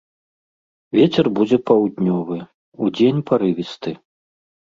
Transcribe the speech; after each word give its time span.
Вецер 0.97 1.25
будзе 1.39 1.57
паўднёвы, 1.67 2.37
удзень 2.87 3.21
парывісты. 3.33 3.91